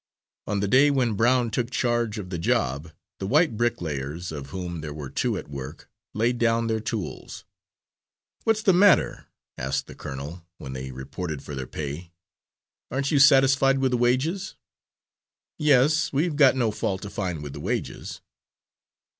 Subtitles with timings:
[0.47, 4.81] On the day when Brown took charge of the job the white bricklayers, of whom
[4.81, 7.45] there were two at work, laid down their tools.
[8.43, 9.27] "What's the matter?"
[9.59, 12.13] asked the colonel, when they reported for their pay.
[12.89, 14.55] "Aren't you satisfied with the wages?"
[15.59, 18.21] "Yes, we've got no fault to find with the wages."